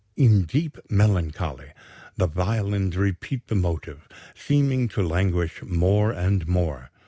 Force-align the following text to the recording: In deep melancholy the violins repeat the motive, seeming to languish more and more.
In 0.17 0.45
deep 0.45 0.79
melancholy 0.89 1.73
the 2.17 2.25
violins 2.25 2.97
repeat 2.97 3.45
the 3.49 3.53
motive, 3.55 4.07
seeming 4.33 4.87
to 4.87 5.03
languish 5.07 5.61
more 5.61 6.11
and 6.11 6.47
more. 6.47 6.89